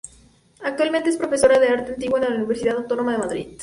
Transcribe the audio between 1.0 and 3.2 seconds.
es profesora de Arte Antiguo de la Universidad Autónoma de